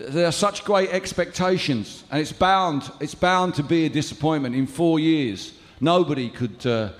[0.08, 4.66] there are such great expectations, and it's bound, it's bound to be a disappointment in
[4.66, 5.52] four years.
[5.80, 6.90] Nobody could, uh,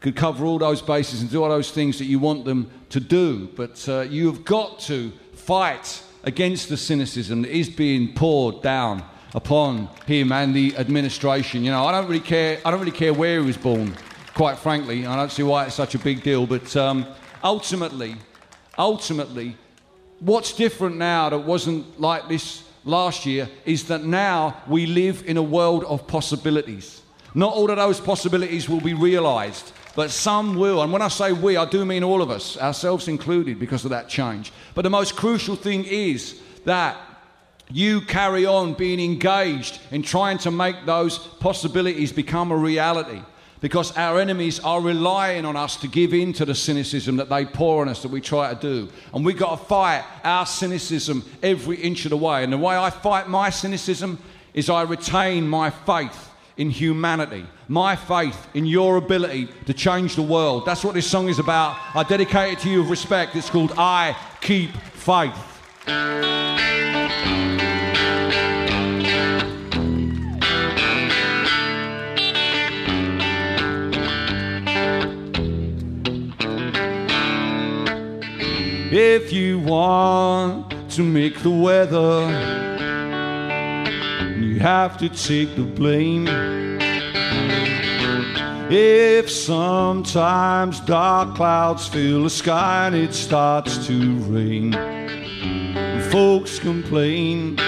[0.00, 3.00] could cover all those bases and do all those things that you want them to
[3.00, 8.62] do, but uh, you have got to fight against the cynicism that is being poured
[8.62, 9.02] down
[9.34, 11.64] upon him and the administration.
[11.64, 12.58] You know, I don't really care.
[12.64, 13.94] I don't really care where he was born.
[14.34, 16.46] Quite frankly, I don't see why it's such a big deal.
[16.46, 17.06] But um,
[17.44, 18.16] ultimately,
[18.76, 19.56] ultimately,
[20.20, 25.36] what's different now that wasn't like this last year is that now we live in
[25.36, 27.02] a world of possibilities.
[27.34, 30.82] Not all of those possibilities will be realized, but some will.
[30.82, 33.90] And when I say we, I do mean all of us, ourselves included, because of
[33.90, 34.52] that change.
[34.74, 36.96] But the most crucial thing is that
[37.70, 43.20] you carry on being engaged in trying to make those possibilities become a reality
[43.60, 47.44] because our enemies are relying on us to give in to the cynicism that they
[47.44, 48.88] pour on us that we try to do.
[49.14, 52.44] And we've got to fight our cynicism every inch of the way.
[52.44, 54.18] And the way I fight my cynicism
[54.54, 60.22] is I retain my faith in humanity, my faith in your ability to change the
[60.22, 60.64] world.
[60.64, 61.76] That's what this song is about.
[61.94, 63.36] I dedicate it to you with respect.
[63.36, 65.34] It's called I Keep Faith.
[78.98, 82.22] If you want to make the weather,
[84.40, 86.26] you have to take the blame.
[88.70, 94.72] If sometimes dark clouds fill the sky and it starts to rain,
[96.10, 97.58] folks complain.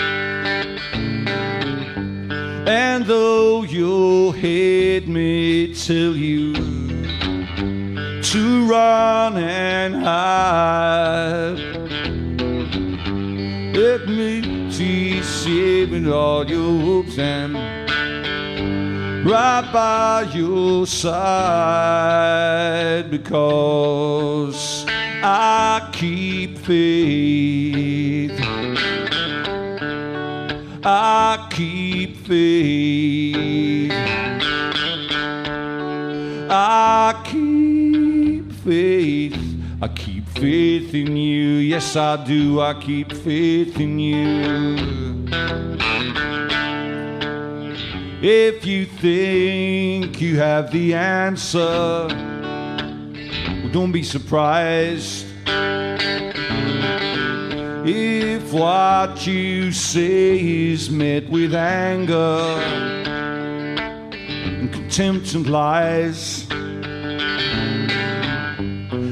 [2.66, 6.78] And though your head may tell you
[8.33, 11.57] to run and hide.
[13.74, 17.55] Let me see saving all your hopes and
[19.24, 21.11] right by your side
[23.11, 28.39] because I keep faith.
[30.85, 33.59] I keep faith.
[36.51, 37.28] I
[38.69, 39.41] faith.
[39.81, 41.55] I keep faith in you.
[41.73, 42.61] Yes, I do.
[42.61, 45.27] I keep faith in you.
[48.21, 52.09] If you think you have the answer,
[53.59, 55.25] well, don't be surprised.
[57.87, 60.39] If what you say
[60.73, 62.43] is met with anger
[64.59, 66.47] and contempt and lies,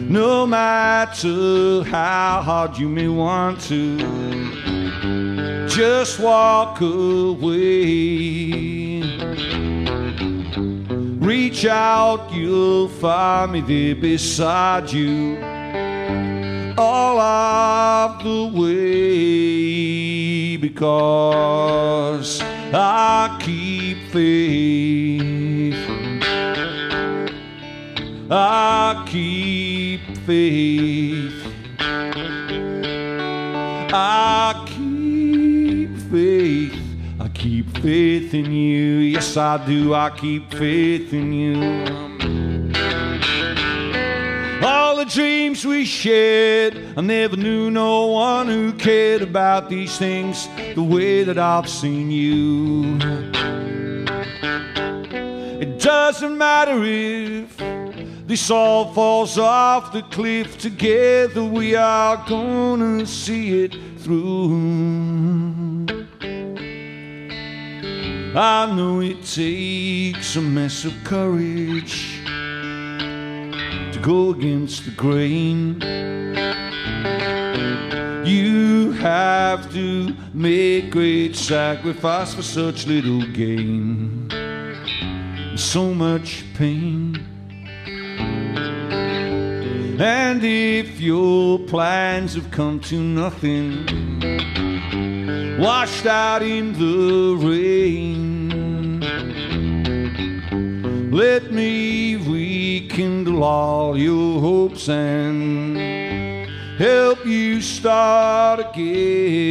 [0.08, 3.98] no matter how hard you may want to,
[5.68, 9.02] just walk away.
[11.18, 15.38] Reach out, you'll find me there beside you
[16.78, 22.40] all of the way because
[22.72, 25.35] I keep faith.
[28.28, 31.32] I keep faith.
[33.92, 36.74] I keep faith.
[37.20, 38.96] I keep faith in you.
[38.96, 39.94] Yes, I do.
[39.94, 42.06] I keep faith in you.
[44.66, 50.48] All the dreams we shared, I never knew no one who cared about these things
[50.74, 52.98] the way that I've seen you.
[55.60, 57.65] It doesn't matter if
[58.26, 64.96] this all falls off the cliff together, we are gonna see it through.
[68.34, 75.80] I know it takes a mess of courage to go against the grain.
[78.26, 84.28] You have to make great sacrifice for such little gain.
[85.56, 87.05] So much pain.
[89.98, 93.86] And if your plans have come to nothing,
[95.58, 99.00] washed out in the rain,
[101.10, 105.78] let me rekindle all your hopes and
[106.76, 109.48] help you start again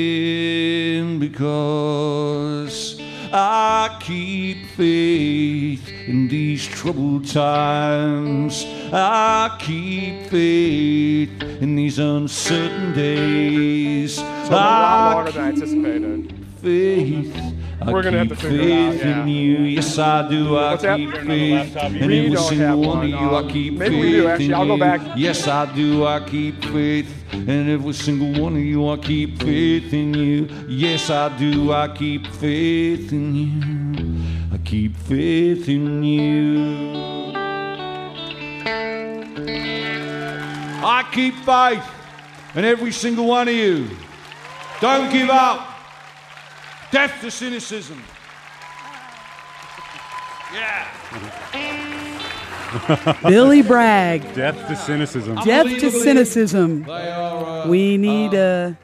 [1.18, 3.02] because
[3.34, 8.66] I keep faith in these troubled times.
[8.94, 14.16] I keep faith in these uncertain days.
[14.16, 16.46] So a lot I longer than I keep anticipated.
[16.62, 17.56] faith.
[17.82, 19.22] I We're gonna have to figure it out, faith yeah.
[19.22, 19.58] in you.
[19.58, 20.58] Yes, I do.
[20.58, 20.98] I What's that?
[20.98, 21.76] keep faith.
[21.76, 24.28] And don't single have one one, of you, I um, keep maybe faith we do,
[24.28, 24.46] actually.
[24.46, 25.12] in I'll go you.
[25.18, 26.06] Yes, I do.
[26.06, 27.24] I keep faith.
[27.34, 30.48] And every single one of you, I keep faith in you.
[30.68, 31.74] Yes, I do.
[31.74, 34.15] I keep faith in you.
[34.66, 37.32] I keep faith in you.
[40.84, 41.84] I keep faith
[42.56, 43.88] in every single one of you.
[44.82, 45.70] Don't give up.
[46.90, 48.02] Death to cynicism.
[50.52, 50.88] Yeah.
[53.22, 55.36] Billy Bragg, Death to cynicism.
[55.46, 56.82] death to cynicism.
[56.86, 58.76] They are uh, We need a.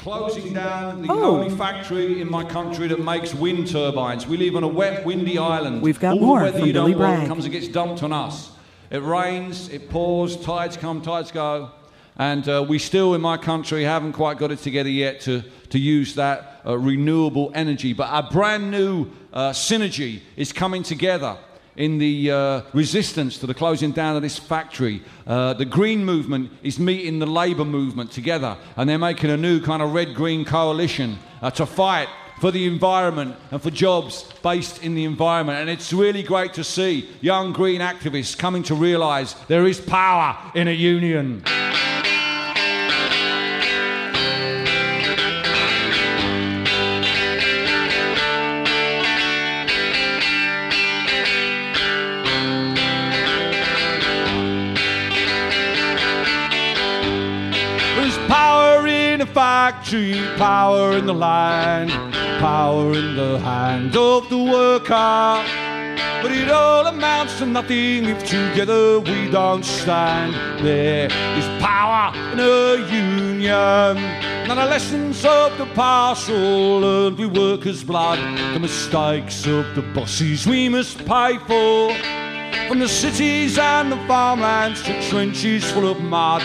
[0.00, 1.36] closing down the Oh.
[1.36, 4.26] only factory in my country that makes wind turbines.
[4.26, 5.82] We live on a wet, windy island.
[5.82, 8.02] We've got All more the weather from you Billy don't want comes and gets dumped
[8.02, 8.50] on us.
[8.90, 11.70] It rains, it pours, tides come, tides go.
[12.16, 15.78] And uh, we still, in my country, haven't quite got it together yet to, to
[15.78, 17.92] use that uh, renewable energy.
[17.92, 21.36] But our brand new uh, synergy is coming together
[21.76, 25.02] in the uh, resistance to the closing down of this factory.
[25.26, 29.60] Uh, the Green Movement is meeting the Labour Movement together, and they're making a new
[29.60, 32.08] kind of red green coalition uh, to fight
[32.40, 35.58] for the environment and for jobs based in the environment.
[35.58, 40.36] And it's really great to see young green activists coming to realise there is power
[40.54, 41.44] in a union.
[59.20, 61.90] In a factory, power in the line,
[62.40, 65.44] power in the hand of the worker.
[66.22, 70.64] But it all amounts to nothing if together we don't stand.
[70.64, 73.96] There is power in a union.
[74.48, 78.18] Now the lessons of the past all learned with workers' blood.
[78.54, 82.19] The mistakes of the bosses we must pay for.
[82.70, 86.40] From the cities and the farmlands to trenches full of mud.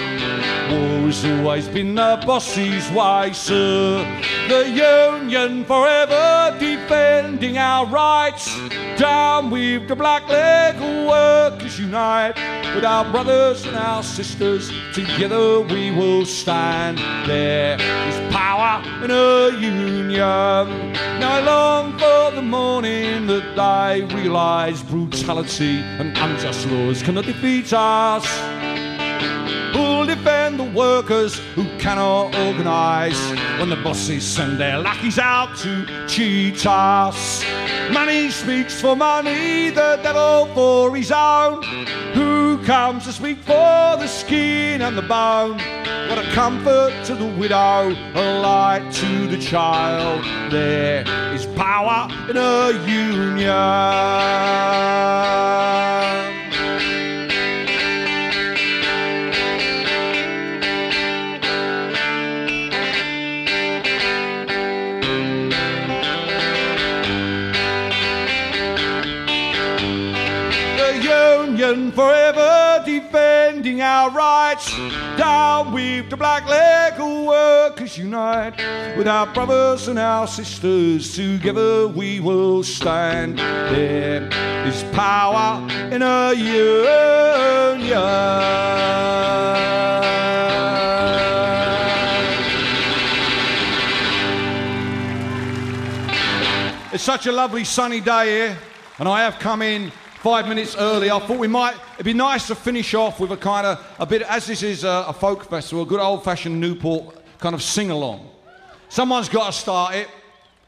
[0.72, 4.04] War has always been the boss's way, sir.
[4.50, 8.50] The Union forever defending our rights.
[8.98, 12.34] Down with the black leg workers unite.
[12.74, 16.98] With our brothers and our sisters, together we will stand.
[17.28, 20.94] There is power in a union.
[21.20, 27.72] Now I long for the morning that I realise brutality and unjust laws cannot defeat
[27.74, 28.26] us.
[29.74, 33.20] Who'll defend the workers who cannot organise
[33.60, 37.44] when the bosses send their lackeys out to cheat us?
[37.92, 41.62] Money speaks for money, the devil for his own.
[42.14, 45.60] Who comes to speak for the skin and the bone?
[46.10, 50.24] What a comfort to the widow, a light to the child.
[50.52, 51.04] There
[51.34, 53.52] is power in a union.
[71.76, 74.76] Union forever defending our rights.
[75.18, 78.58] Down with the black leg workers unite.
[78.98, 83.40] With our brothers and our sisters, together we will stand.
[83.40, 84.30] There
[84.68, 87.66] is power in a union.
[96.94, 98.58] It's such a lovely sunny day here,
[99.00, 99.92] and I have come in
[100.26, 101.12] five minutes early.
[101.12, 104.08] I thought we might, it'd be nice to finish off with a kind of, a
[104.08, 107.62] bit, as this is a, a folk festival, a good old fashioned Newport kind of
[107.62, 108.28] sing along.
[108.90, 110.08] Someone's got to start it.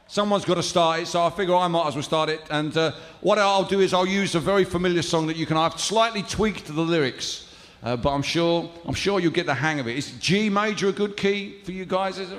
[0.05, 2.39] Someone's got to start it, so I figure I might as well start it.
[2.51, 2.91] And uh,
[3.21, 5.57] what I'll do is I'll use a very familiar song that you can.
[5.57, 7.51] I've slightly tweaked the lyrics,
[7.81, 9.97] uh, but I'm sure I'm sure you'll get the hang of it.
[9.97, 12.19] Is G major a good key for you guys?
[12.19, 12.37] Is it?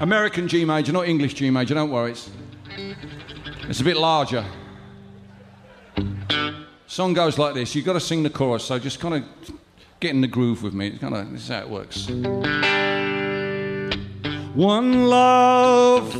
[0.00, 1.74] American G major, not English G major.
[1.74, 2.30] Don't worry, it's,
[3.68, 4.46] it's a bit larger.
[6.94, 7.74] Song goes like this.
[7.74, 9.24] You've got to sing the chorus, so just kind of
[9.98, 10.90] get in the groove with me.
[10.90, 12.08] It's kind of this is how it works.
[14.54, 16.14] One love,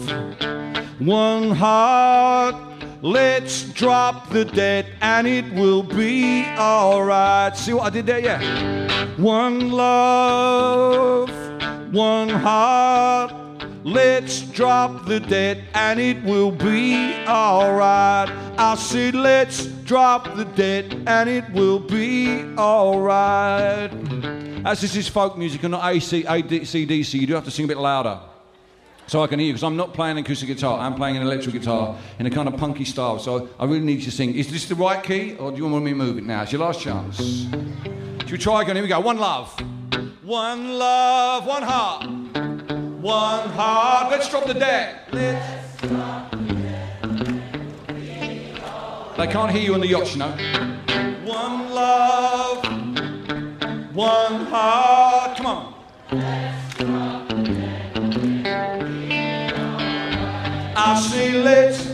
[0.99, 2.57] one heart.
[3.03, 7.57] Let's drop the debt and it will be alright.
[7.57, 8.18] See what I did there?
[8.18, 9.07] Yeah.
[9.16, 11.31] One love,
[11.95, 13.33] one heart.
[13.85, 18.29] Let's drop the debt and it will be alright.
[18.59, 23.93] I said, let's drop the debt and it will be alright.
[24.64, 27.68] As this is folk music and not AC, AC/DC, you do have to sing a
[27.68, 28.18] bit louder.
[29.07, 31.22] So I can hear you, because I'm not playing an acoustic guitar, I'm playing an
[31.22, 33.18] electric guitar in a kind of punky style.
[33.18, 34.35] So I really need you to sing.
[34.35, 36.41] Is this the right key, or do you want me to move it now?
[36.43, 37.18] It's your last chance.
[37.18, 38.76] Should we try again?
[38.76, 39.01] Here we go.
[39.01, 39.55] One love.
[40.22, 42.09] One love, one heart.
[43.03, 44.11] One heart.
[44.11, 45.12] Let's drop the deck.
[45.12, 46.34] Let's drop.
[49.16, 50.30] They can't hear you on the yacht, you know.
[51.24, 52.64] One love,
[53.94, 55.36] one heart.
[55.36, 55.74] Come on.
[60.76, 61.86] I say let's.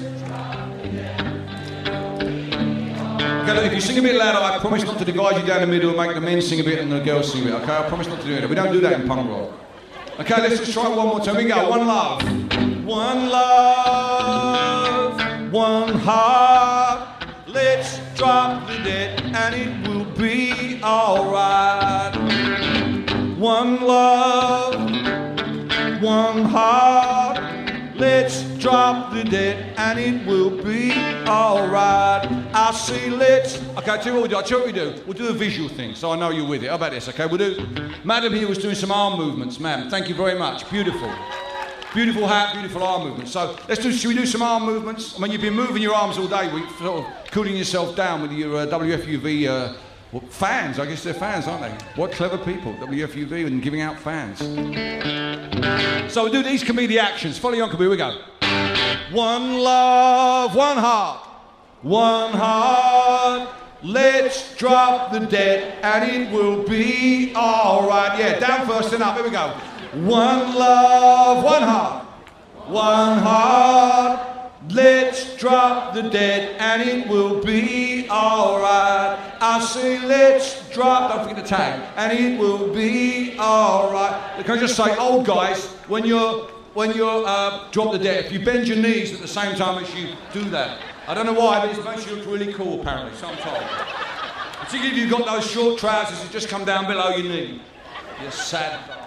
[3.42, 5.60] Okay, look, if you sing a bit louder, I promise not to divide you down
[5.60, 7.54] the middle and make the men sing a bit and the girls sing a bit.
[7.54, 8.48] Okay, I promise not to do that.
[8.48, 9.50] We don't do that in punk rock.
[10.20, 11.36] Okay, let's just try it one more time.
[11.36, 11.68] Here we go.
[11.68, 12.22] One love.
[12.86, 15.19] One love.
[15.50, 17.24] One heart.
[17.48, 22.14] Let's drop the debt and it will be alright.
[23.36, 24.74] One love.
[26.00, 27.40] One heart.
[27.96, 30.92] Let's drop the debt and it will be
[31.26, 32.28] alright.
[32.54, 33.60] I see let's.
[33.76, 34.36] Okay, tell you what we do.
[34.36, 35.02] I'll tell you what we do.
[35.04, 36.68] We'll do a visual thing so I know you're with it.
[36.68, 37.08] How about this?
[37.08, 37.66] Okay, we'll do.
[38.04, 39.90] Madam here was doing some arm movements, ma'am.
[39.90, 40.70] Thank you very much.
[40.70, 41.12] Beautiful.
[41.92, 43.32] Beautiful hat, beautiful arm movements.
[43.32, 43.90] So let's do.
[43.90, 45.16] Should we do some arm movements?
[45.16, 48.22] I mean, you've been moving your arms all day, we sort of cooling yourself down
[48.22, 49.76] with your uh, WFUV uh,
[50.12, 50.78] well, fans.
[50.78, 51.84] I guess they're fans, aren't they?
[52.00, 54.38] What clever people, WFUV, and giving out fans.
[56.12, 56.44] So we'll do.
[56.44, 57.38] These the actions.
[57.38, 58.20] Follow on, here we go.
[59.10, 61.26] One love, one heart,
[61.82, 63.48] one heart.
[63.82, 68.18] Let's drop the debt and it will be alright.
[68.18, 69.16] Yeah, down first and up.
[69.16, 69.58] Here we go.
[69.92, 72.04] One love, one heart,
[72.68, 74.52] one heart.
[74.68, 79.18] Let's drop the dead and it will be alright.
[79.40, 84.44] I say let's drop, don't forget the tag, and it will be alright.
[84.44, 88.32] Can I just say, old guys, when you're when you're uh, drop the dead, if
[88.32, 90.78] you bend your knees at the same time as you do that.
[91.08, 93.66] I don't know why, but it makes you look really cool apparently, sometimes.
[94.60, 97.60] Particularly if you've got those short trousers that just come down below your knee.
[98.22, 98.99] You're sad.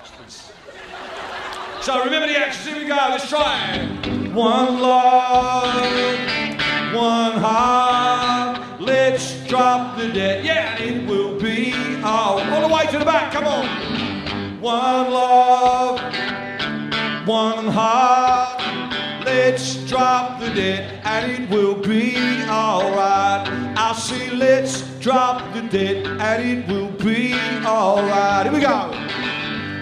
[1.84, 4.34] So remember the actions, here we go, let's try it.
[4.34, 5.76] One love,
[6.96, 10.46] one heart, let's drop the dead.
[10.46, 14.62] Yeah, it will be all, all the way to the back, come on.
[14.62, 16.00] One love,
[17.28, 18.62] one heart,
[19.26, 23.46] let's drop the dead and it will be alright.
[23.78, 27.34] I say let's drop the dead and it will be
[27.66, 28.46] alright.
[28.46, 29.03] Here we go.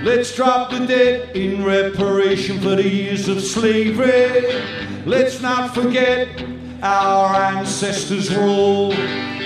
[0.04, 4.64] Let's drop the dead in reparation for the years of slavery.
[5.06, 6.28] Let's not forget
[6.82, 8.94] our ancestors' rule,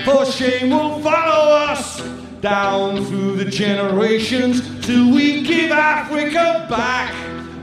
[0.06, 2.02] for shame will follow us
[2.40, 7.14] down through the generations till we give Africa back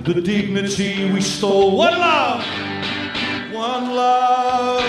[0.05, 1.79] the dignity we stole.
[1.79, 2.45] One love,
[3.55, 4.85] one love,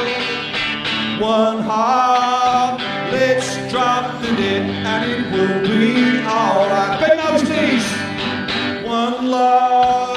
[1.21, 2.81] one heart.
[3.13, 6.99] Let's drop the dead and it will be alright.
[6.99, 7.83] Bend those knees.
[8.85, 10.15] One love,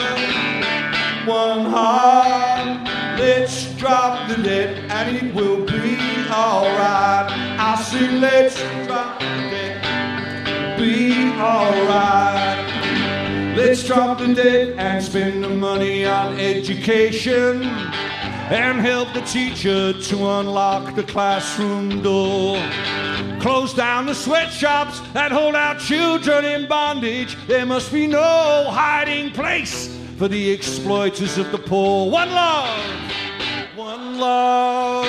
[1.26, 2.86] one heart.
[3.18, 5.96] Let's drop the dead and it will be
[6.28, 7.32] alright.
[7.58, 12.60] I say let's drop the dead, be alright.
[13.56, 20.26] Let's drop the dead and spend the money on education and help the teacher to
[20.28, 22.58] unlock the classroom door.
[23.46, 27.36] Close down the sweatshops that hold our children in bondage.
[27.46, 32.10] There must be no hiding place for the exploiters of the poor.
[32.10, 32.90] One love,
[33.76, 35.06] one love,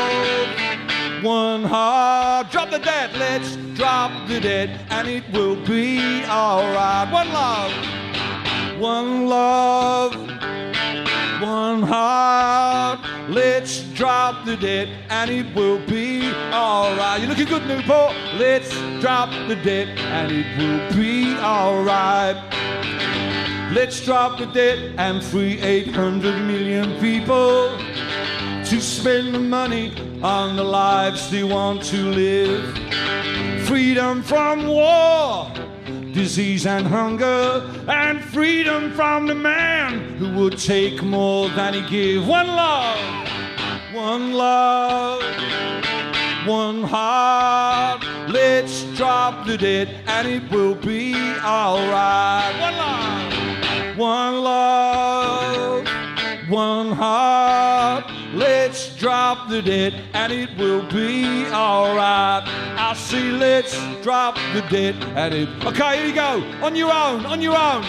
[1.23, 2.51] one heart.
[2.51, 7.11] Drop the dead, let's drop the dead, and it will be alright.
[7.11, 7.71] One love,
[8.79, 10.13] one love,
[11.41, 12.99] one heart.
[13.29, 17.19] Let's drop the dead and it will be alright.
[17.19, 18.13] You're looking good, Newport.
[18.35, 18.71] Let's
[19.01, 22.35] drop the dead and it will be alright.
[23.73, 27.77] Let's drop the dead and free 800 million people
[28.65, 32.77] to spend the money on the lives they want to live.
[33.67, 35.51] Freedom from war
[36.17, 42.27] disease and hunger, and freedom from the man who would take more than he gave.
[42.27, 43.29] One love,
[43.93, 45.21] one love,
[46.47, 48.03] one heart.
[48.29, 51.13] Let's drop the dead, and it will be
[51.43, 52.53] alright.
[52.59, 55.87] One love, one love,
[56.49, 57.66] one heart.
[59.07, 62.43] Drop the dead and it will be alright.
[62.45, 65.47] I see, let's drop the dead and it.
[65.65, 66.43] Okay, here you go.
[66.61, 67.85] On your own, on your own.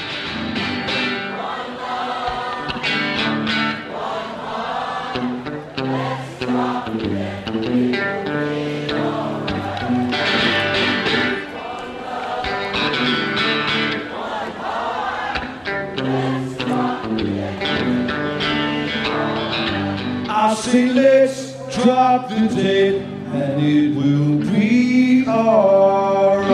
[20.49, 23.03] I say let's drop the dead
[23.34, 26.49] and it will be alright.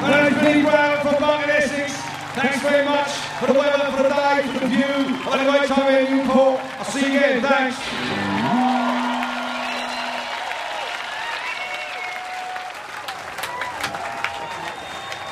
[0.00, 1.92] Thanks, Billy Bragg from Barking Essex.
[2.32, 5.16] Thanks very much for the weather, for the day, for the view.
[5.20, 6.60] Had a great time in Newport.
[6.78, 7.42] I'll see you again.
[7.42, 8.03] Thanks.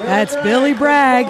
[0.03, 1.27] That's Billy Bragg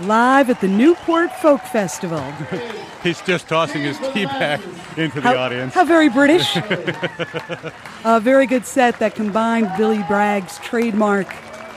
[0.00, 2.20] live at the Newport Folk Festival.
[3.02, 4.60] He's just tossing his tea bag
[4.96, 5.74] into the How, audience.
[5.74, 6.56] how very British.
[8.04, 11.26] a very good set that combined Billy Bragg's trademark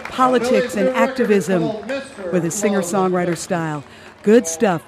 [0.06, 1.64] politics and activism
[2.32, 3.84] with his singer songwriter style.
[4.22, 4.84] Good stuff.